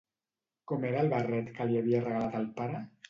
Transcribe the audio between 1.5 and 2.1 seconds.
que li havia